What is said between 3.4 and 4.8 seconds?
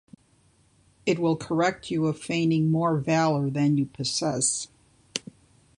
than you possess.